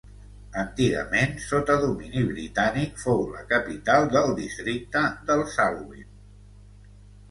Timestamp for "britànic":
2.31-2.97